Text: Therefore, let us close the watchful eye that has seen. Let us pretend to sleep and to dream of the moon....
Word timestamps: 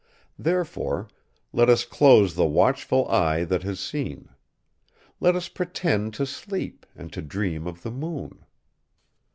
Therefore, 0.39 1.09
let 1.53 1.69
us 1.69 1.85
close 1.85 2.33
the 2.33 2.47
watchful 2.47 3.07
eye 3.07 3.43
that 3.45 3.61
has 3.61 3.79
seen. 3.79 4.29
Let 5.19 5.35
us 5.35 5.47
pretend 5.47 6.15
to 6.15 6.25
sleep 6.25 6.87
and 6.95 7.13
to 7.13 7.21
dream 7.21 7.67
of 7.67 7.83
the 7.83 7.91
moon.... 7.91 8.43